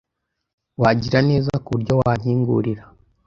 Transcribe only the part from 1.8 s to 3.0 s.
wankingurira?